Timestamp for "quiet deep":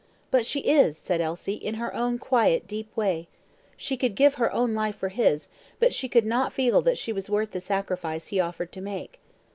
2.17-2.89